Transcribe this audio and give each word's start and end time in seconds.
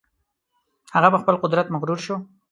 هغه 0.95 1.07
په 1.13 1.17
خپل 1.21 1.35
قدرت 1.43 1.67
مغرور 1.69 1.99
شو. 2.05 2.15